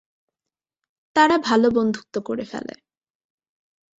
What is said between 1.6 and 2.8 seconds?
বন্ধুত্ব করে ফেলে।